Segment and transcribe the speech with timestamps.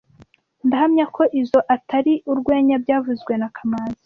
[0.67, 3.99] Ndahamya ko izoi atari urwenya byavuzwe na kamanzi